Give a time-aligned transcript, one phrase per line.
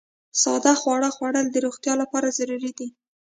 [0.41, 2.87] ساده خواړه خوړل د روغتیا لپاره ضروري دي.